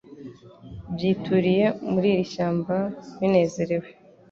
[0.93, 2.75] byituriye muri iri shyamba
[3.19, 3.89] binezerewe